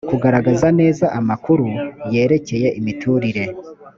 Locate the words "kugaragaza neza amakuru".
0.09-1.65